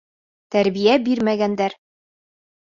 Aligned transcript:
Тәрбиә 0.55 0.95
бирмәгәндәр. 1.09 1.77